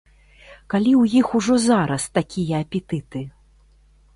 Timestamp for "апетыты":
2.67-3.21